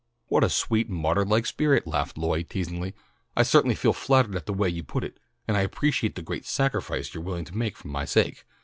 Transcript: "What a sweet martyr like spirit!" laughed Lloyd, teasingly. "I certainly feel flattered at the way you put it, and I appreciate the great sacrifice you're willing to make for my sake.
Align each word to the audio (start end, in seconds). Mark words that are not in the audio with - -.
"What 0.29 0.43
a 0.43 0.49
sweet 0.49 0.89
martyr 0.89 1.23
like 1.23 1.45
spirit!" 1.45 1.85
laughed 1.85 2.17
Lloyd, 2.17 2.49
teasingly. 2.49 2.95
"I 3.37 3.43
certainly 3.43 3.75
feel 3.75 3.93
flattered 3.93 4.35
at 4.35 4.47
the 4.47 4.51
way 4.53 4.67
you 4.67 4.83
put 4.83 5.03
it, 5.03 5.19
and 5.47 5.55
I 5.55 5.61
appreciate 5.61 6.15
the 6.15 6.23
great 6.23 6.47
sacrifice 6.47 7.13
you're 7.13 7.21
willing 7.21 7.45
to 7.45 7.55
make 7.55 7.77
for 7.77 7.87
my 7.89 8.05
sake. 8.05 8.43